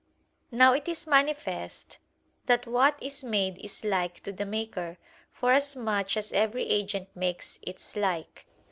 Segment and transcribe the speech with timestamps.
[0.49, 1.99] Now it is manifest
[2.47, 4.97] that what is made is like to the maker,
[5.31, 8.47] forasmuch as every agent makes its like.